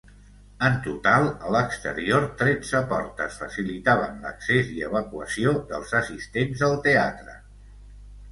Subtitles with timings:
[0.67, 7.37] En total, a l'exterior tretze portes facilitaven l'accés i evacuació dels assistents al teatre.